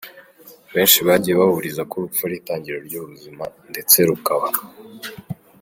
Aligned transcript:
Benshi 0.73 0.99
bagiye 1.07 1.35
bahuriza 1.41 1.81
ko 1.89 1.93
urupfu 1.95 2.21
ari 2.27 2.35
itangiriro 2.41 2.79
ry’ubuzima 2.87 3.43
ndetse 3.71 3.95
rukaba. 4.09 4.47